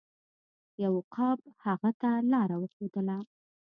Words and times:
یو 0.83 0.93
عقاب 1.01 1.39
هغه 1.65 1.89
ته 2.01 2.09
لاره 2.31 2.55
وښودله. 2.61 3.17